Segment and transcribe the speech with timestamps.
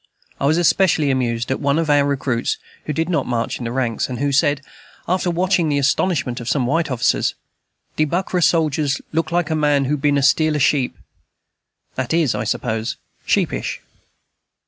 [0.39, 3.71] I was especially amused at one of our recruits, who did not march in the
[3.71, 4.63] ranks, and who said,
[5.07, 7.35] after watching the astonishment of some white soldiers,
[7.97, 10.97] "De buckra sojers look like a man who been a steal a sheep,"
[11.93, 13.79] that is, I suppose, sheepish.